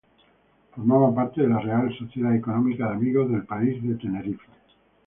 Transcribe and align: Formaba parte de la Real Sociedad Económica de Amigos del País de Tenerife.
Formaba 0.71 1.13
parte 1.13 1.41
de 1.43 1.47
la 1.47 1.59
Real 1.59 1.95
Sociedad 1.95 2.33
Económica 2.35 2.85
de 2.87 2.93
Amigos 2.95 3.29
del 3.31 3.45
País 3.45 3.83
de 3.83 3.93
Tenerife. 3.97 4.45